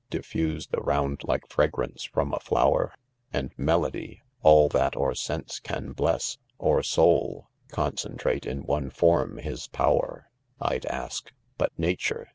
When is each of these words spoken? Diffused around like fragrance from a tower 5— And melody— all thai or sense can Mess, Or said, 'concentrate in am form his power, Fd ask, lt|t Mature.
Diffused 0.09 0.73
around 0.73 1.21
like 1.25 1.47
fragrance 1.47 2.05
from 2.05 2.33
a 2.33 2.39
tower 2.39 2.87
5— 2.87 2.95
And 3.35 3.51
melody— 3.55 4.23
all 4.41 4.67
thai 4.67 4.89
or 4.97 5.13
sense 5.13 5.59
can 5.59 5.93
Mess, 5.99 6.39
Or 6.57 6.81
said, 6.81 7.43
'concentrate 7.67 8.47
in 8.47 8.65
am 8.67 8.89
form 8.89 9.37
his 9.37 9.67
power, 9.67 10.31
Fd 10.59 10.85
ask, 10.87 11.31
lt|t 11.59 11.73
Mature. 11.77 12.29